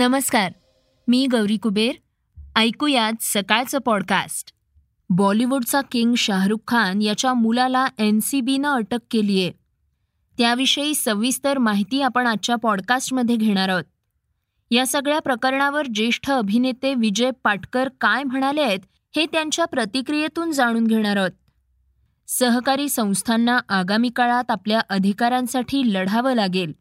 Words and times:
नमस्कार. 0.00 0.52
मी 1.08 1.26
गौरी 1.26 1.56
कुबेर. 1.56 1.92
ऐकूयात 2.56 3.12
सकाळचं 3.20 3.78
पॉडकास्ट 3.78 4.52
बॉलिवूडचा 5.10 5.80
किंग 5.80 6.14
शाहरुख 6.14 6.58
खान 6.68 7.02
याच्या 7.02 7.34
मुलाला 7.34 7.86
एन 7.98 8.20
सी 8.20 8.40
बीनं 8.40 8.68
अटक 8.68 8.98
केली 9.10 9.42
आहे 9.42 9.52
त्याविषयी 10.38 10.94
सविस्तर 10.94 11.58
माहिती 11.58 12.02
आपण 12.02 12.26
आजच्या 12.26 12.56
पॉडकास्टमध्ये 12.56 13.36
घेणार 13.36 13.68
आहोत. 13.68 13.84
या 14.70 14.86
सगळ्या 14.86 15.20
प्रकरणावर 15.20 15.86
ज्येष्ठ 15.94 16.30
अभिनेते 16.30 16.94
विजय 16.94 17.30
पाटकर 17.44 17.88
काय 18.00 18.22
म्हणाले 18.22 18.62
आहेत 18.62 18.80
हे 19.16 19.26
त्यांच्या 19.26 19.64
प्रतिक्रियेतून 19.64 20.52
जाणून 20.52 20.86
घेणार 20.86 21.16
आहोत. 21.16 21.30
सहकारी 22.28 22.88
संस्थांना 22.88 23.58
आगामी 23.68 24.08
काळात 24.08 24.50
आपल्या 24.50 24.80
अधिकारांसाठी 24.88 25.94
लढावं 25.94 26.34
लागेल. 26.34 26.72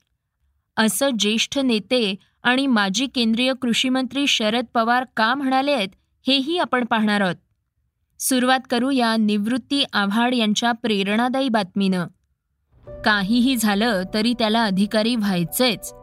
असं 0.78 1.10
ज्येष्ठ 1.20 1.60
नेते 1.60 2.16
आणि 2.44 2.68
माजी 2.68 3.08
केंद्रीय 3.08 3.54
कृषीमंत्री 3.62 4.28
शरद 4.28 4.66
पवार 4.74 5.06
का 5.18 5.36
म्हणाले 5.36 5.72
आहेत 5.72 5.90
हेही 6.28 6.58
आपण 6.58 6.86
पाहणार 6.86 7.22
आहोत. 7.22 7.36
सुरुवात 8.20 8.60
करू 8.70 8.92
या 8.92 9.16
निवृत्ती 9.18 9.84
आव्हाड 9.94 10.34
यांच्या 10.34 10.72
प्रेरणादायी 10.72 11.50
बातमीनं. 11.50 12.08
काहीही 13.06 13.56
झालं 13.56 14.04
तरी 14.14 14.34
त्याला 14.34 14.64
अधिकारी 14.64 15.16
व्हायचंच. 15.16 15.94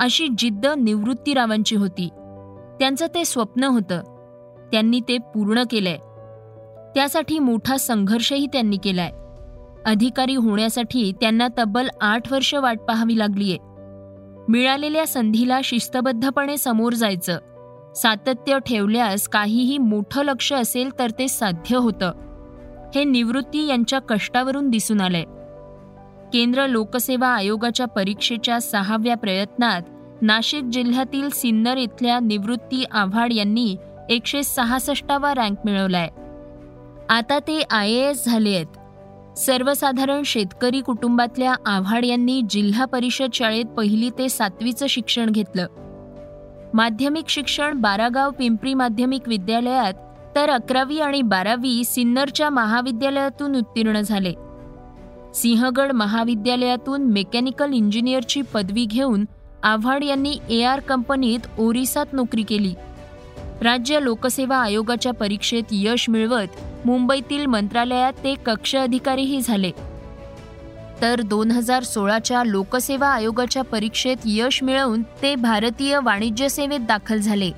अशी 0.00 0.28
जिद्द 0.38 0.66
निवृत्तीरावांची 0.66 1.76
होती. 1.76 2.08
त्यांचं 2.78 3.06
ते 3.06 3.24
स्वप्न 3.24 3.64
होतं. 3.64 4.02
त्यांनी 4.72 5.00
ते 5.08 5.18
पूर्ण 5.18 5.62
केलंय. 5.70 5.96
त्यासाठी 6.94 7.38
मोठा 7.38 7.76
संघर्षही 7.76 8.46
त्यांनी 8.46 8.76
केलाय. 8.76 9.10
अधिकारी 9.86 10.34
होण्यासाठी 10.34 11.12
त्यांना 11.20 11.48
तब्बल 11.58 11.88
आठ 12.00 12.32
वर्ष 12.32 12.54
वाट 12.54 12.78
पाहावी 12.80 13.18
लागलीय. 13.18 13.56
मिळालेल्या 14.48 15.06
संधीला 15.06 15.60
शिस्तबद्धपणे 15.64 16.56
समोर 16.56 16.92
जायचं. 16.92 17.38
सातत्य 17.96 18.58
ठेवल्यास 18.66 19.28
काहीही 19.28 19.78
मोठं 19.78 20.22
लक्ष 20.22 20.52
असेल 20.52 20.90
तर 20.98 21.10
ते 21.10 21.28
साध्य 21.28 21.76
होतं. 21.76 22.12
हे 22.94 23.04
निवृत्ती 23.04 23.66
यांच्या 23.66 23.98
कष्टावरून 23.98 24.70
दिसून 24.70 25.00
आलंय. 25.00 25.24
केंद्र 26.32 26.66
लोकसेवा 26.66 27.28
आयोगाच्या 27.28 27.86
परीक्षेच्या 27.86 28.60
सहाव्या 28.60 29.16
प्रयत्नात 29.16 29.82
नाशिक 30.22 30.64
जिल्ह्यातील 30.64 31.28
सिन्नर 31.30 31.76
इथल्या 31.76 32.18
निवृत्ती 32.20 32.84
आव्हाड 32.92 33.32
यांनी 33.32 33.76
एकशे 34.08 34.42
सहासष्टावा 34.42 35.34
रँक 35.34 35.58
मिळवलाय. 35.64 36.08
आता 37.08 37.38
ते 37.38 37.62
आय 37.70 37.90
ए 37.90 38.10
एस 38.10 38.24
झाले 38.26 38.54
आहेत. 38.54 38.77
सर्वसाधारण 39.38 40.22
शेतकरी 40.22 40.80
कुटुंबातल्या 40.80 41.54
आव्हाड 41.66 42.04
यांनी 42.04 42.42
जिल्हा 42.50 42.84
परिषद 42.84 43.28
शाळेत 43.34 43.64
पहिली 43.64 44.10
ते 44.10 44.28
सातवीचं 44.28 44.86
शिक्षण 44.86 45.30
घेतलं. 45.30 45.66
माध्यमिक 46.74 47.28
शिक्षण 47.28 47.80
बारागाव 47.80 48.30
पिंपरी 48.30 48.74
माध्यमिक 48.74 49.28
विद्यालयात 49.28 49.94
तर 50.36 50.50
अकरावी 50.50 51.00
आणि 51.00 51.22
बारावी 51.22 51.84
सिन्नरच्या 51.84 52.50
महाविद्यालयातून 52.50 53.56
उत्तीर्ण 53.56 54.00
झाले. 54.00 54.32
सिंहगड 55.34 55.92
महाविद्यालयातून 55.92 57.02
मेकॅनिकल 57.02 57.72
इंजिनियरची 57.72 58.42
पदवी 58.42 58.84
घेऊन 58.84 59.24
आव्हाड 59.62 60.04
यांनी 60.04 60.38
ए 60.50 60.62
आर 60.62 60.80
कंपनीत 60.80 61.40
ओरिसात 61.58 62.06
नोकरी 62.12 62.42
केली. 62.42 62.74
राज्य 63.62 63.98
लोकसेवा 64.02 64.56
आयोगाच्या 64.56 65.12
परीक्षेत 65.12 65.62
यश 65.70 66.08
मिळवत 66.10 66.86
मुंबईतील 66.86 67.46
मंत्रालयात 67.46 68.12
ते 68.24 68.34
कक्ष 68.46 68.76
अधिकारीही 68.76 69.40
झाले. 69.40 69.70
तर 71.02 71.20
दोन 71.20 71.50
हजार 71.50 71.82
सोळाच्या 71.82 72.44
लोकसेवा 72.44 73.08
आयोगाच्या 73.08 73.62
परीक्षेत 73.62 74.16
यश 74.24 74.62
मिळवून 74.62 75.02
ते 75.22 75.34
भारतीय 75.34 75.98
वाणिज्य 76.04 76.48
सेवेत 76.48 76.80
दाखल 76.80 77.18
झाले. 77.18 77.50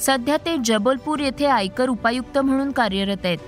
सध्या 0.00 0.36
ते 0.36 0.56
जबलपूर 0.64 1.18
येथे 1.18 1.46
आयकर 1.46 1.88
उपायुक्त 1.88 2.38
म्हणून 2.38 2.70
कार्यरत 2.70 3.24
आहेत. 3.24 3.38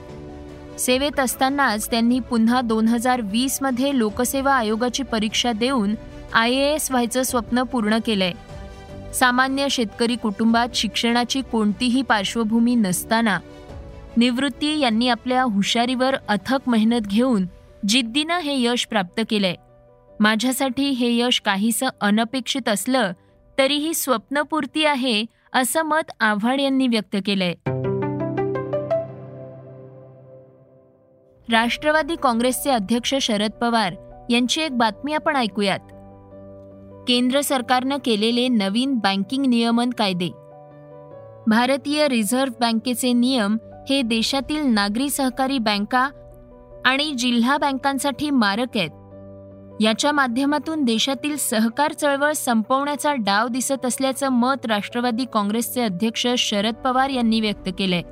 सेवेत 0.79 1.21
असतानाच 1.21 1.91
त्यांनी 1.91 2.21
पुन्हा 2.21 2.61
दोन 2.61 2.89
हजार 2.89 3.21
वीसमध्ये 3.21 3.99
लोकसेवा 3.99 4.55
आयोगाची 4.55 5.03
परीक्षा 5.03 5.53
देऊन 5.53 5.95
आय 6.33 6.53
ए 6.53 6.75
एस 6.75 6.91
व्हायचं 6.91 7.23
स्वप्न 7.23 7.63
पूर्ण 7.63 7.99
केलंय. 8.07 8.33
सामान्य 9.15 9.69
शेतकरी 9.71 10.17
कुटुंबात 10.17 10.69
शिक्षणाची 10.75 11.43
कोणतीही 11.53 12.03
पार्श्वभूमी 12.03 12.75
नसताना 12.75 13.39
निवृत्ती 14.17 14.79
यांनी 14.79 15.09
आपल्या 15.09 15.43
हुशारीवर 15.43 16.15
अथक 16.29 16.59
मेहनत 16.67 17.01
घेऊन 17.01 17.47
जिद्दीनं 17.89 18.39
हे 18.39 18.63
यश 18.63 18.87
प्राप्त 18.87 19.21
केलंय. 19.31 19.55
माझ्यासाठी 20.21 20.89
हे 20.89 21.19
यश 21.19 21.41
काहीसं 21.41 21.89
अनपेक्षित 22.01 22.69
असलं 22.69 23.13
तरीही 23.59 23.95
स्वप्नपूर्ती 23.95 24.85
आहे 24.85 25.25
असं 25.53 25.83
मत 25.83 26.11
आव्हाड 26.21 26.61
यांनी 26.61 26.89
व्यक्त 26.89 27.17
केलंय. 27.27 27.55
राष्ट्रवादी 31.51 32.17
काँग्रेसचे 32.23 32.71
अध्यक्ष 32.71 33.15
शरद 33.21 33.51
पवार 33.51 33.95
यांची 34.31 34.61
एक 34.61 34.79
बातमी 34.79 35.13
आपण 35.13 35.37
ऐकूयात. 35.37 35.79
केंद्र 37.11 37.41
सरकारनं 37.41 37.97
केलेले 38.05 38.49
नवीन 38.49 38.95
बँकिंग 38.95 39.47
नियमन 39.47 39.91
कायदे. 39.91 40.29
भारतीय 41.47 42.09
रिझर्व्ह 42.09 42.55
बँकेचे 42.61 43.13
नियम 43.13 43.57
हे 43.91 44.03
देशातील 44.03 44.67
नागरी 44.67 45.11
सहकारी 45.11 45.59
बँका 45.59 46.11
आणि 46.85 47.15
जिल्हा 47.15 47.57
बँकांसाठी 47.57 48.31
मारक 48.31 48.77
आहेत. 48.77 48.91
याच्या 49.81 50.13
माध्यमातून 50.13 50.85
देशातील 50.85 51.37
सहकार 51.37 51.93
चळवळ 51.93 52.33
संपवण्याचा 52.33 53.15
डाव 53.15 53.49
दिसत 53.49 53.87
असल्याचं 53.87 54.29
मत 54.29 54.67
राष्ट्रवादी 54.67 55.25
काँग्रेसचे 55.33 55.83
अध्यक्ष 55.83 56.27
शरद 56.39 56.75
पवार 56.75 57.11
यांनी 57.11 57.41
व्यक्त 57.41 57.69
केलंय. 57.79 58.03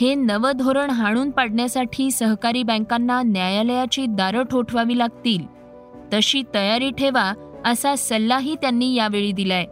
हे 0.00 0.14
नवं 0.14 0.52
धोरण 0.56 0.90
हाणून 0.90 1.30
पाडण्यासाठी 1.30 2.10
सहकारी 2.10 2.62
बँकांना 2.62 3.22
न्यायालयाची 3.22 4.06
दारं 4.08 4.42
ठोठवावी 4.42 4.98
लागतील. 4.98 5.42
तशी 6.12 6.42
तयारी 6.54 6.90
ठेवा 6.90 7.32
असा 7.64 7.94
सल्लाही 7.96 8.54
त्यांनी 8.54 8.94
यावेळी 8.94 9.32
दिलाय. 9.32 9.64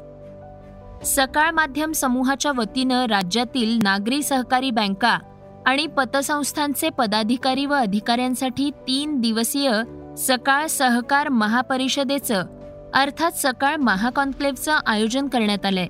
सकाळ 1.05 1.51
माध्यम 1.51 1.93
समूहाच्या 1.93 2.53
वतीनं 2.57 3.05
राज्यातील 3.05 3.79
नागरी 3.83 4.23
सहकारी 4.23 4.71
बँका 4.71 5.19
आणि 5.67 5.87
पतसंस्थांचे 5.87 6.89
पदाधिकारी 6.89 7.67
व 7.67 7.75
अधिकाऱ्यांसाठी 7.75 8.71
तीन 8.71 9.21
दिवसीय 9.21 9.71
सकाळ 10.19 10.67
सहकार 10.67 11.29
महापरिषदेचं 11.29 12.45
अर्थात 12.95 13.31
सकाळ 13.33 13.77
महाकॉन्क्लेव्हचं 13.77 14.79
आयोजन 14.87 15.27
करण्यात 15.27 15.67
आलंय. 15.67 15.87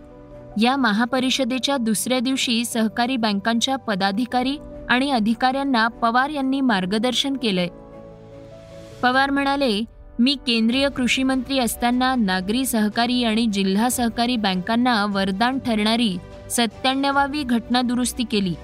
या 0.63 0.77
महापरिषदेच्या 0.77 1.77
दुसऱ्या 1.77 2.21
दिवशी 2.21 2.65
सहकारी 2.65 3.17
बँकांच्या 3.17 3.77
पदाधिकारी 3.77 4.57
आणि 4.89 5.11
अधिकाऱ्यांना 5.11 5.89
पवार 5.89 6.31
यांनी 6.31 6.61
मार्गदर्शन 6.61 7.37
केलंय. 7.37 7.69
पवार 9.03 9.31
म्हणाले 9.31 9.81
मी 10.21 10.35
केंद्रीय 10.47 10.89
कृषी 10.89 11.23
मंत्री 11.23 11.59
असताना 11.59 12.15
नागरी 12.15 12.67
सहकारी 12.67 13.25
आणि 13.25 13.47
जिल्हा 13.47 13.89
सहकारी 13.89 14.37
बँकांना 14.37 15.07
वरदान 15.07 15.59
ठरणारी 15.59 16.17
सत्त्याण्णवावी 16.51 17.43
घटना 17.43 17.83
दुरुस्ती 17.83 18.25
केली. 18.25 18.55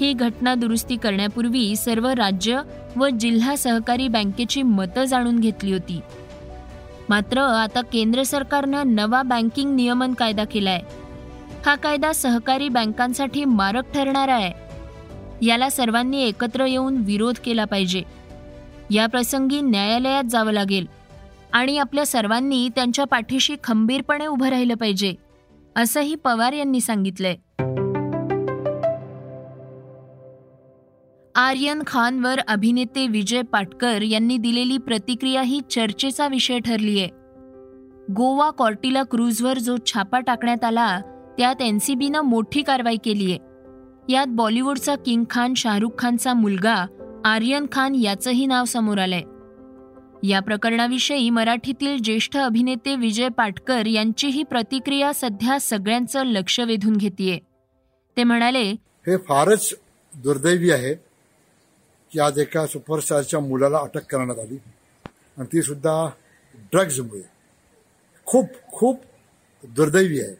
ही 0.00 0.12
घटना 0.12 0.54
दुरुस्ती 0.54 0.96
करण्यापूर्वी 0.96 1.76
सर्व 1.76 2.08
राज्य 2.08 2.60
व 2.96 3.08
जिल्हा 3.08 3.56
सहकारी 3.56 4.08
बँकेची 4.08 4.62
मतं 4.62 5.04
जाणून 5.04 5.40
घेतली 5.40 5.72
होती. 5.72 6.00
मात्र 7.08 7.38
आता 7.38 7.80
केंद्र 7.80 8.22
सरकारनं 8.22 8.94
नवा 8.94 9.22
बँकिंग 9.22 9.74
नियमन 9.74 10.14
कायदा 10.14 10.44
केलाय. 10.44 10.80
हा 11.66 11.74
कायदा 11.74 12.12
सहकारी 12.12 12.68
बँकांसाठी 12.68 13.44
मारक 13.44 13.84
ठरणारा 13.94 14.34
आहे. 14.34 14.52
याला 15.46 15.70
सर्वांनी 15.70 16.22
एकत्र 16.22 16.64
येऊन 16.64 16.96
विरोध 16.96 17.34
केला 17.44 17.64
पाहिजे. 17.64 18.17
या 18.90 19.06
प्रसंगी 19.06 19.60
न्यायालयात 19.60 20.24
जावं 20.24 20.52
लागेल. 20.52 20.86
आणि 21.52 21.78
आपल्या 21.78 22.06
सर्वांनी 22.06 22.68
त्यांच्या 22.68 23.04
पाठीशी 23.04 23.56
खंबीरपणे 23.64 24.26
उभं 24.26 24.48
राहिलं 24.48 24.74
पाहिजे 24.74 25.14
असंही 25.76 26.14
पवार 26.14 26.52
यांनी 26.52 26.80
सांगितलंय. 26.80 27.36
आर्यन 31.34 31.82
खानवर 31.86 32.38
अभिनेते 32.38 33.06
विजय 33.06 33.42
पाटकर 33.42 34.02
यांनी 34.02 34.36
दिलेली 34.36 34.78
प्रतिक्रिया 34.78 35.42
ही 35.42 35.60
चर्चेचा 35.70 36.28
विषय 36.28 36.58
ठरलीय. 36.58 37.06
गोवा 38.12 38.50
कॉर्टिला 38.50 39.02
क्रूजवर 39.02 39.58
जो 39.58 39.76
छापा 39.86 40.20
टाकण्यात 40.20 40.64
आला 40.64 41.00
त्यात 41.38 41.62
एनसीबीनं 41.62 42.20
मोठी 42.20 42.62
कारवाई 42.62 42.96
केलीय. 42.96 43.36
यात 44.12 44.26
बॉलिवूडचा 44.28 44.96
किंग 44.96 45.24
खान 45.30 45.54
शाहरुख 45.54 45.90
खानचा 45.98 46.34
मुलगा 46.34 46.86
आर्यन 47.24 47.66
खान 47.72 47.94
याचंही 47.94 48.46
नाव 48.46 48.64
समोर 48.64 48.98
आलंय. 48.98 49.22
या 50.28 50.40
प्रकरणाविषयी 50.40 51.30
मराठीतील 51.30 51.98
ज्येष्ठ 51.98 52.36
अभिनेते 52.36 52.96
विजय 52.96 53.28
पाटकर 53.28 53.86
यांची 53.86 54.26
ही 54.26 54.42
प्रतिक्रिया 54.42 55.12
सध्या 55.14 55.60
सगळ्यांचं 55.60 56.26
लक्ष 56.26 56.60
वेधून 56.60 56.96
घेतीये. 56.96 57.38
ते 58.16 58.24
म्हणाले 58.24 58.70
हे 59.06 59.16
फारच 59.16 59.74
दुर्दैवी 60.16 60.70
आहे 60.70 60.94
की 62.12 62.20
आज 62.20 62.38
एका 62.38 62.66
सुपरस्टारच्या 62.66 63.40
मुलाला 63.40 63.78
अटक 63.78 64.04
करण्यात 64.04 64.38
आली. 64.38 64.58
आणि 65.38 65.46
ती 65.52 65.62
सुद्धा 65.62 66.10
ड्रग्जमुळे 66.54 67.22
खूप 68.26 68.46
खूप 68.72 69.00
दुर्दैवी 69.64 70.20
आहे. 70.20 70.34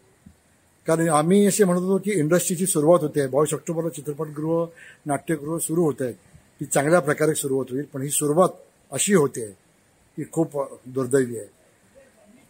कारण 0.86 1.08
आम्ही 1.08 1.46
असे 1.46 1.64
म्हणत 1.64 1.80
होतो 1.80 1.98
की 1.98 2.18
इंडस्ट्रीची 2.18 2.66
सुरुवात 2.66 2.98
होते. 3.02 3.26
बावीस 3.26 3.54
ऑक्टोबरला 3.54 3.88
चित्रपटगृह 3.88 4.66
नाट्यगृह 5.06 5.58
सुरू 5.58 5.84
होत 5.84 5.94
आहे 6.00 6.27
ती 6.60 6.64
चांगल्या 6.64 7.00
प्रकारे 7.00 7.34
सुरुवात 7.34 7.70
होईल. 7.70 7.84
पण 7.84 8.02
ही 8.02 8.08
सुरुवात 8.10 8.48
अशी 8.92 9.14
होते 9.14 9.46
की 10.16 10.24
खूप 10.32 10.56
दुर्दैवी 10.86 11.38
आहे. 11.38 11.46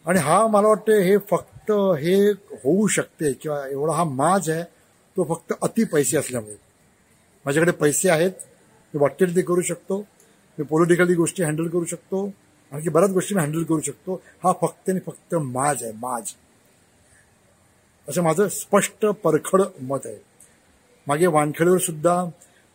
आणि 0.07 0.19
हा 0.19 0.47
मला 0.47 0.69
वाटतं 0.69 1.01
हे 1.01 1.17
फक्त 1.31 1.71
हे 2.01 2.31
होऊ 2.31 2.87
शकते 2.87 3.33
किंवा 3.33 3.67
एवढा 3.69 3.93
हा 3.93 4.05
माज 4.05 4.51
आहे 4.51 4.63
तो 5.17 5.25
फक्त 5.25 5.53
अति 5.63 5.85
पैसे 5.85 6.17
असल्यामुळे. 6.17 6.57
माझ्याकडे 7.47 7.73
पैसे 7.73 8.09
आहेत 8.11 8.33
मी 8.95 8.99
वाटेल 9.01 9.35
ते 9.37 9.43
करू 9.43 9.61
शकतो 9.61 9.99
मी 10.59 10.65
पॉलिटिकली 10.65 11.15
गोष्टी 11.15 11.43
हँडल 11.43 11.69
करू 11.69 11.85
शकतो 11.85 12.25
आणखी 12.73 12.89
बऱ्याच 12.89 13.11
गोष्टी 13.11 13.35
मी 13.35 13.41
हँडल 13.41 13.65
करू 13.65 13.81
शकतो. 13.81 14.21
हा 14.45 14.53
फक्त 14.53 14.91
आणि 14.91 15.01
फक्त 15.07 15.35
माज 15.35 15.83
आहे 15.83 15.93
माज. 15.93 16.33
असं 18.09 18.23
माझं 18.23 18.49
स्पष्ट 18.49 19.07
परखड 19.07 19.63
मत 19.81 19.99
आहे. 20.05 20.17
मागे 21.07 21.27
वानखेडेवर 21.27 21.79
सुद्धा 21.79 22.25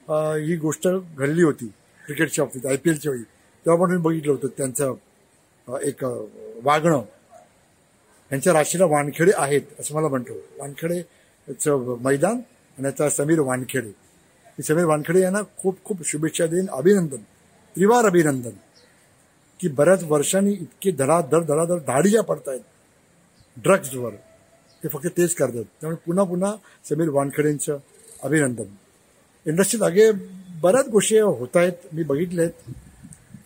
ही 0.10 0.56
गोष्ट 0.56 0.88
घडली 1.18 1.44
होती 1.44 1.68
क्रिकेटच्या 2.06 2.46
बाबतीत 2.46 2.66
आय 2.70 2.78
पी 2.78 2.90
एलच्या 2.90 3.12
वेळी. 3.12 3.24
तेव्हा 3.66 3.82
पण 3.82 3.92
मी 3.92 3.98
बघितलं 3.98 4.32
होतं 4.32 4.48
त्यांचं 4.58 4.96
एक 5.82 6.04
वागणं. 6.64 7.02
यांच्या 8.32 8.54
राशीला 8.54 8.86
वानखेडे 8.86 9.32
आहेत 9.36 9.62
असं 9.80 9.96
मला 9.96 10.08
म्हणतो 10.08 10.34
वानखेडेचं 10.60 11.98
मैदान 12.02 12.36
आणि 12.78 12.86
याचा 12.86 13.10
समीर 13.10 13.40
वानखेडे. 13.40 14.62
समीर 14.64 14.86
वानखेडे 14.86 15.22
यांना 15.22 15.42
खूप 15.58 15.84
खूप 15.84 16.06
शुभेच्छा 16.06 16.46
देईन 16.46 16.70
अभिनंदन 16.70 17.22
त्रिवार 17.76 18.06
अभिनंदन. 18.06 18.56
की 19.60 19.68
बऱ्याच 19.68 20.04
वर्षांनी 20.04 20.52
इतके 20.52 20.92
धडाधड 20.92 21.44
धडाधड 21.44 21.80
धाडी 21.88 22.22
पडतायत. 22.30 22.62
ड्रग्जवर 23.58 24.14
ते 24.84 24.88
फक्त 24.88 25.08
तेच 25.18 25.36
करतात. 25.36 25.64
त्यामुळे 25.64 25.96
पुन्हा 26.06 26.26
पुन्हा 26.26 26.56
समीर 26.90 27.10
वानखेडेंचं 27.10 27.78
अभिनंदन. 28.24 28.76
इंडस्ट्रीत 29.46 29.84
आगे 29.84 30.12
बऱ्याच 30.62 30.88
गोष्टी 30.88 31.18
होत 31.20 31.58
आहेत 31.58 31.94
मी 31.94 32.04
बघितल्या 32.04 32.46
आहेत 32.46 32.74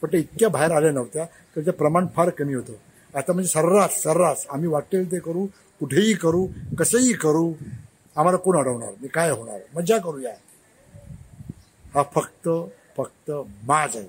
पण 0.02 0.12
ते 0.14 0.18
इतक्या 0.18 0.50
बाहेर 0.50 0.72
आल्या 0.72 0.92
नव्हत्या 0.92 1.26
त्याचं 1.56 1.72
प्रमाण 1.72 2.08
फार 2.16 2.30
कमी 2.30 2.54
होतं. 2.54 2.74
आता 3.14 3.34
म्हणजे 3.34 3.50
सर्रास 3.50 4.02
सर्रास 4.04 4.46
आम्ही 4.50 4.70
वाटेल 4.70 5.12
ते 5.12 5.20
करू 5.20 5.46
कुठेही 5.80 6.14
करू 6.14 6.48
कसंही 6.80 7.14
करू 7.14 7.52
आम्हाला 8.16 8.38
कोण 8.38 8.58
अडवणार? 8.58 8.90
मी 9.02 9.08
काय 9.08 9.30
होणार? 9.32 9.60
मजा 9.76 9.98
करूया. 9.98 10.32
हा 11.94 12.04
फक्त 12.16 12.50
फक्त 12.98 13.32
माज 13.64 13.98
आहे. 13.98 14.08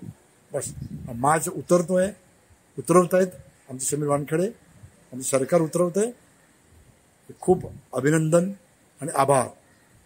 बस. 0.53 0.73
माज 1.15 1.49
उतरतोय 1.49 2.11
उतरवत 2.79 3.15
आहेत 3.15 3.33
आमचे 3.71 3.85
समीर 3.87 4.09
वानखेडे 4.09 4.47
आमचं 5.13 5.29
सरकार 5.29 5.61
उतरवत 5.61 5.99
आहे 5.99 6.11
खूप 7.41 7.63
अभिनंदन 7.95 8.51
आणि 9.01 9.11
आभार. 9.15 9.47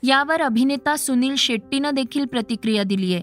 यावर 0.04 0.42
अभिनेता 0.42 0.96
सुनील 0.96 1.34
शेट्टीनं 1.34 1.90
देखील 1.94 2.24
प्रतिक्रिया 2.24 2.82
दिलीय. 2.82 3.20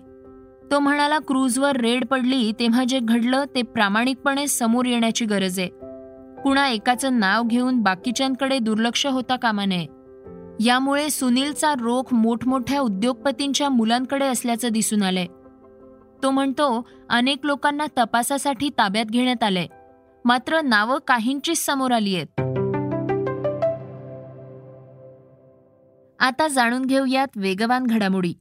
तो 0.71 0.79
म्हणाला 0.79 1.17
क्रूजवर 1.19 1.77
रेड 1.77 2.05
पडली 2.05 2.51
तेव्हा 2.51 2.83
जे 2.83 2.99
घडलं 2.99 3.43
ते 3.55 3.61
प्रामाणिकपणे 3.61 4.47
समोर 4.47 4.85
येण्याची 4.85 5.25
गरज 5.25 5.59
आहे. 5.59 5.67
कुणा 6.41 6.67
एकाचं 6.67 7.19
नाव 7.19 7.43
घेऊन 7.43 7.81
बाकीच्यांकडे 7.81 8.59
दुर्लक्ष 8.59 9.05
होता 9.05 9.35
कामा 9.35 9.65
नये. 9.65 9.85
यामुळे 10.65 11.09
सुनीलचा 11.09 11.73
रोख 11.73 12.13
मोठमोठ्या 12.13 12.79
उद्योगपतींच्या 12.79 13.69
मुलांकडे 13.69 14.25
असल्याचं 14.25 14.69
दिसून 14.69 15.03
आलंय. 15.03 15.25
तो 16.23 16.31
म्हणतो 16.31 16.87
अनेक 17.09 17.39
लोकांना 17.43 17.85
तपासासाठी 17.97 18.69
ताब्यात 18.69 19.05
घेण्यात 19.05 19.43
आलंय. 19.43 19.67
मात्र 20.25 20.61
नावं 20.61 20.97
काहींचीच 21.07 21.65
समोर 21.65 21.91
आली 21.91 22.15
आहेत. 22.15 22.48
आता 26.19 26.47
जाणून 26.47 26.85
घेऊयात 26.85 27.27
वेगवान 27.35 27.83
घडामोडी. 27.83 28.33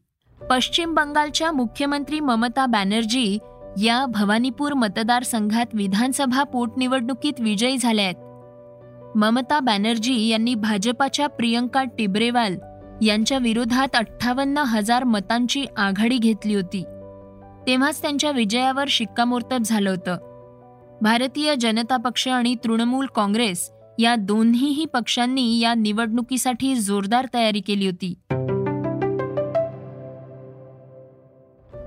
पश्चिम 0.50 0.94
बंगालच्या 0.94 1.52
मुख्यमंत्री 1.52 2.20
ममता 2.20 2.66
बॅनर्जी 2.66 3.38
या 3.82 4.06
भवानीपूर 4.06 4.72
मतदारसंघात 4.72 5.66
विधानसभा 5.74 6.42
पोटनिवडणुकीत 6.42 7.32
विजयी 7.40 7.78
झाल्या 7.78 8.04
आहेत. 8.04 9.16
ममता 9.16 9.60
बॅनर्जी 9.60 10.28
यांनी 10.28 10.54
भाजपाच्या 10.54 11.26
प्रियंका 11.26 11.84
टिब्रेवाल 11.84 12.56
यांच्या 13.02 13.38
विरोधात 13.38 13.96
अठ्ठावन्न 13.96 14.58
हजार 14.58 15.04
मतांची 15.04 15.64
आघाडी 15.76 16.18
घेतली 16.18 16.54
होती. 16.54 16.82
तेव्हाच 17.66 18.02
त्यांच्या 18.02 18.30
विजयावर 18.30 18.84
शिक्कामोर्तब 18.88 19.62
झालं 19.64 19.90
होतं. 19.90 20.16
भारतीय 21.02 21.54
जनता 21.60 21.96
पक्ष 21.96 22.28
आणि 22.28 22.54
तृणमूल 22.64 23.06
काँग्रेस 23.06 23.70
या 23.98 24.14
दोन्हीही 24.14 24.84
पक्षांनी 24.84 25.60
या 25.60 25.74
निवडणुकीसाठी 25.74 26.74
जोरदार 26.74 27.26
तयारी 27.34 27.60
केली 27.60 27.86
होती. 27.86 28.14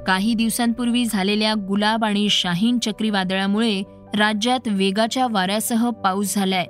काही 0.08 0.34
दिवसांपूर्वी 0.34 1.06
झालेल्या 1.06 1.54
गुलाब 1.54 2.06
आणि 2.06 2.30
शाहीन 2.30 2.80
चक्रीवादळामुळे 2.80 3.84
राज्यात 4.18 4.60
वेगाच्या 4.68 5.28
वाऱ्यासह 5.32 5.90
पाऊस 5.90 6.36
झालाय. 6.36 6.66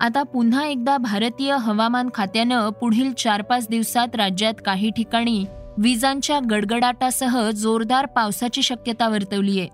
आता 0.00 0.22
पुन्हा 0.22 0.66
एकदा 0.66 0.96
भारतीय 0.96 1.56
हवामान 1.60 2.08
खात्यानं 2.14 2.70
पुढील 2.70 3.12
चार 3.12 3.42
पाच 3.42 3.66
दिवसात 3.70 4.16
राज्यात 4.16 4.54
काही 4.66 4.90
ठिकाणी 4.90 5.44
विजांच्या 5.78 6.40
गडगडाटासह 6.50 7.50
जोरदार 7.50 8.06
पावसाची 8.06 8.62
शक्यता 8.62 9.08
वर्तवलीय. 9.08 9.66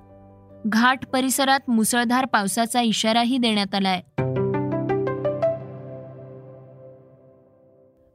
घाट 0.67 1.07
परिसरात 1.13 1.61
मुसळधार 1.69 2.25
पावसाचा 2.25 2.81
इशाराही 2.81 3.39
देण्यात 3.39 3.75
आलाय. 3.75 4.01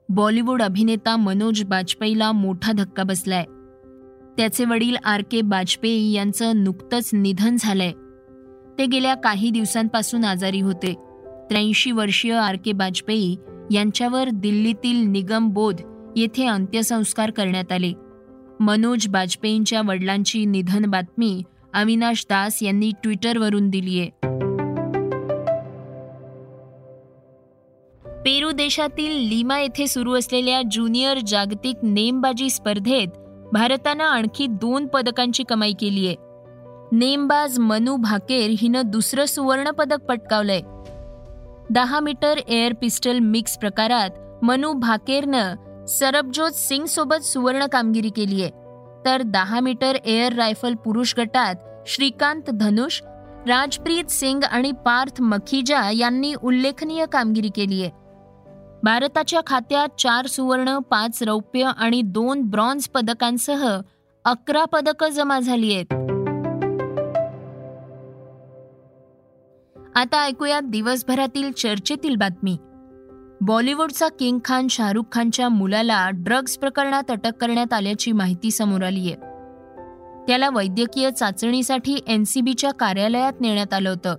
बॉलिवूड 0.09 0.61
अभिनेता 0.61 1.15
मनोज 1.15 1.63
बाजपेयीला 1.63 2.31
मोठा 2.31 2.71
धक्का 2.71 3.03
बसलाय. 3.03 3.44
त्याचे 4.38 4.65
वडील 4.65 4.95
आर 4.95 5.21
के 5.31 5.41
बाजपेयी 5.41 6.11
यांचं 6.11 6.63
नुकतंच 6.63 7.09
निधन 7.13 7.56
झालंय. 7.59 7.91
ते 8.77 8.85
गेल्या 8.85 9.15
काही 9.15 9.50
दिवसांपासून 9.50 10.25
आजारी 10.25 10.59
होते. 10.59 10.94
त्र्याऐंशी 11.50 11.91
वर्षीय 11.91 12.33
आर 12.33 12.56
के 12.65 12.71
बाजपेयी 12.71 13.38
यांच्यावर 13.71 14.29
दिल्लीतील 14.29 15.07
निगम 15.07 15.50
बोध 15.50 15.81
येथे 16.15 16.45
अंत्यसंस्कार 16.45 17.31
करण्यात 17.31 17.71
आले. 17.71 17.94
मनोज 18.59 19.07
बाजपेयींच्या 19.07 19.81
वडिलांची 19.81 20.45
निधन 20.45 20.85
बातमी 20.85 21.44
अविनाश 21.73 22.25
दास 22.29 22.63
यांनी 22.63 22.91
ट्विटरवरून 23.03 23.69
दिलीय. 23.69 24.05
पेरू 28.25 28.51
देशातील 28.51 29.11
लिमा 29.27 29.59
येथे 29.59 29.88
सुरू 29.88 30.13
असलेल्या 30.13 30.61
ज्युनियर 30.71 31.17
जागतिक 31.27 31.75
नेमबाजी 31.83 32.49
स्पर्धेत 32.49 33.07
भारतानं 33.53 34.03
आणखी 34.03 34.47
दोन 34.47 34.88
पदकांची 34.88 35.43
कमाई 35.43 35.73
केली 35.79 36.07
आहे. 36.07 36.15
नेमबाज 36.91 37.59
मनु 37.59 37.95
भाकेर 37.95 38.55
हिनं 38.57 38.81
दुसरं 38.85 39.25
सुवर्ण 39.25 39.71
पदक 39.71 39.99
पटकावलंय. 39.99 40.61
दहा 41.69 41.99
मीटर 41.99 42.38
एअर 42.38 42.73
पिस्टल 42.73 43.19
मिक्स 43.19 43.57
प्रकारात 43.57 44.09
मनू 44.43 44.73
भाकेरनं 44.73 45.85
सरबजोत 45.85 46.51
सिंग 46.51 46.85
सोबत 46.85 47.23
सुवर्ण 47.23 47.65
कामगिरी 47.65 48.09
केली 48.09 48.41
आहे. 48.41 48.51
तर 49.05 49.21
दहा 49.21 49.59
मीटर 49.59 49.95
एअर 50.05 50.33
रायफल 50.33 50.73
पुरुष 50.73 51.13
गटात 51.17 51.55
श्रीकांत 51.88 52.49
धनुष 52.53 53.01
राजप्रीत 53.47 54.05
सिंग 54.09 54.43
आणि 54.43 54.71
पार्थ 54.71 55.21
मखीजा 55.21 55.91
यांनी 55.93 56.33
उल्लेखनीय 56.43 57.05
कामगिरी 57.11 57.49
केली 57.55 57.81
आहे. 57.81 58.09
भारताच्या 58.83 59.41
खात्यात 59.48 59.88
चार 60.00 60.25
सुवर्ण 60.25 60.77
पाच 60.79 61.24
रौप्य 61.24 61.71
आणि 61.77 62.01
दोन 62.01 62.41
ब्रॉन्झ 62.41 62.88
पदकांसह 62.88 63.79
अकरा 64.25 64.65
पदकं 64.65 65.09
जमा 65.09 65.39
झाली 65.39 65.74
आहेत 65.74 65.93
आता 69.95 70.24
ऐकूयात 70.24 70.62
दिवसभरातील 70.62 71.51
चर्चेतील 71.51 72.15
बातमी. 72.15 72.57
बॉलिवूडचा 73.41 74.07
किंग 74.07 74.39
खान 74.45 74.67
शाहरुख 74.67 75.03
खानच्या 75.12 75.50
मुलाला 75.50 76.09
ड्रग्ज 76.13 76.57
प्रकरणात 76.57 77.12
अटक 77.12 77.31
करण्यात 77.41 77.74
आल्याची 77.74 78.12
माहिती 78.12 78.51
समोर 78.51 78.83
आली 78.83 79.00
आहे 79.00 79.15
त्याला 80.27 80.50
वैद्यकीय 80.50 81.12
चाचणीसाठी 81.12 81.98
एनसीबीच्या 82.07 82.71
कार्यालयात 82.71 83.41
नेण्यात 83.41 83.74
आलं 83.74 83.89
होतं. 83.89 84.15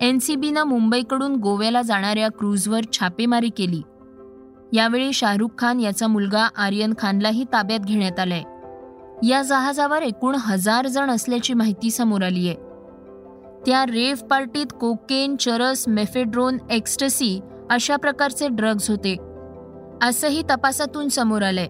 एनसीबीनं 0.00 0.64
मुंबईकडून 0.64 1.36
गोव्याला 1.36 1.82
जाणाऱ्या 1.82 2.28
क्रूजवर 2.28 2.80
छापेमारी 2.92 3.48
केली. 3.48 3.82
यावेळी 4.72 5.12
शाहरुख 5.12 5.48
खान 5.58 5.80
याचा 5.80 6.06
मुलगा 6.06 6.48
आर्यन 6.56 6.94
खानलाही 6.98 7.44
ताब्यात 7.44 7.78
घेण्यात 7.78 8.20
आलाय. 8.20 8.42
या 9.28 9.42
जहाजावर 9.42 10.02
एकूण 10.02 10.34
हजार 10.34 10.86
जण 10.86 11.10
असल्याची 11.10 11.54
माहिती 11.54 11.90
समोर 11.90 12.22
आली 12.22 12.48
आहे. 12.48 12.56
त्या 13.66 13.84
रेव 13.86 14.26
पार्टीत 14.26 14.66
कोकेन 14.80 15.36
चरस 15.36 15.84
मेफेड्रोन 15.88 16.58
एक्स्टसी 16.70 17.40
अशा 17.70 17.96
प्रकारचे 17.96 18.48
ड्रग्ज 18.48 18.90
होते. 18.90 19.16
असंही 20.02 20.42
तपासातून 20.42 21.08
समोर 21.08 21.42
आलंय. 21.42 21.68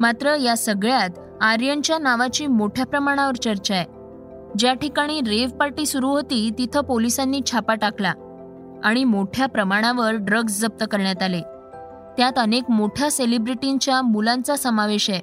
मात्र 0.00 0.34
या 0.34 0.56
सगळ्यात 0.56 1.10
आर्यनच्या 1.40 1.98
नावाची 1.98 2.46
मोठ्या 2.46 2.86
प्रमाणावर 2.86 3.34
चर्चा 3.34 3.74
आहे. 3.74 3.99
ज्या 4.58 4.74
ठिकाणी 4.74 5.20
रेव 5.20 5.48
पार्टी 5.48 5.86
सुरू 5.86 6.08
होती 6.08 6.50
तिथं 6.58 6.80
पोलिसांनी 6.80 7.40
छापा 7.46 7.74
टाकला 7.74 8.12
आणि 8.84 9.04
मोठ्या 9.04 9.46
प्रमाणावर 9.46 10.14
ड्रग्ज 10.14 10.64
जप्त 10.64 10.84
करण्यात 10.90 11.22
आले. 11.22 11.40
त्यात 12.16 12.38
अनेक 12.38 12.70
मोठ्या 12.70 13.10
सेलिब्रिटींच्या 13.10 14.02
मुलांचा 14.02 14.56
समावेश 14.56 15.10
आहे. 15.10 15.20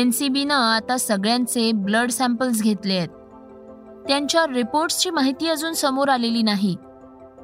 एन 0.00 0.10
सी 0.10 0.28
बीनं 0.28 0.54
आता 0.54 0.96
सगळ्यांचे 0.96 1.72
ब्लड 1.72 2.10
सॅम्पल्स 2.10 2.62
घेतले 2.62 2.94
आहेत. 2.94 3.08
त्यांच्या 4.08 4.44
रिपोर्ट्सची 4.54 5.10
माहिती 5.10 5.48
अजून 5.48 5.72
समोर 5.72 6.08
आलेली 6.08 6.42
नाही. 6.42 6.76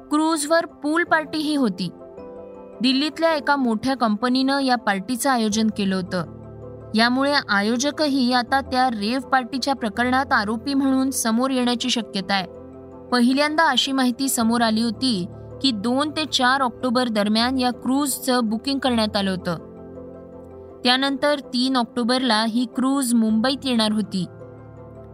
क्रूजवर 0.09 0.65
पूल 0.65 1.03
पार्टीही 1.03 1.55
होती. 1.55 1.89
दिल्लीतल्या 2.81 3.35
एका 3.35 3.55
मोठ्या 3.55 3.95
कंपनीनं 3.95 4.59
या 4.59 4.75
पार्टीचं 4.75 5.29
आयोजन 5.29 5.67
केलं 5.77 5.95
होतं. 5.95 6.36
यामुळे 6.95 7.33
आयोजकही 7.49 8.33
आता 8.33 8.61
त्या 8.61 8.89
रेव्ह 8.89 9.29
पार्टीच्या 9.29 9.75
प्रकरणात 9.75 10.33
आरोपी 10.33 10.73
म्हणून 10.73 11.11
समोर 11.11 11.49
येण्याची 11.49 11.89
शक्यता 11.89 12.33
आहे. 12.33 12.45
पहिल्यांदा 13.11 13.63
अशी 13.63 13.91
माहिती 13.91 14.29
समोर 14.29 14.61
आली 14.61 14.81
होती 14.81 15.27
की 15.61 15.71
दोन 15.71 16.09
ते 16.09 16.25
चार 16.25 16.61
ऑक्टोबर 16.61 17.07
दरम्यान 17.07 17.57
या 17.57 17.71
क्रूजचं 17.71 18.39
बुकिंग 18.43 18.79
करण्यात 18.79 19.17
आलं 19.17 19.31
होतं. 19.31 19.57
त्यानंतर 20.83 21.39
तीन 21.39 21.75
ऑक्टोबरला 21.75 22.45
ही 22.49 22.65
क्रूज 22.75 23.13
मुंबईत 23.13 23.65
येणार 23.65 23.91
होती. 23.91 24.25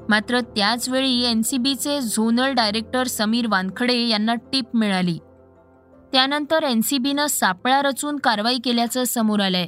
मात्र 0.09 0.39
त्याचवेळी 0.39 1.23
एन 1.23 1.41
सी 1.41 1.57
बीचे 1.57 2.01
झोनल 2.01 2.53
डायरेक्टर 2.53 3.07
समीर 3.07 3.47
वानखडे 3.49 4.07
यांना 4.07 4.35
टीप 4.35 4.65
मिळाली. 4.73 5.17
त्यानंतर 6.11 6.63
एन 6.63 6.81
सी 6.81 6.97
बीनं 6.97 7.27
सापळा 7.27 7.81
रचून 7.81 8.17
कारवाई 8.17 8.57
केल्याचं 8.63 9.03
समोर 9.03 9.39
आलंय. 9.39 9.67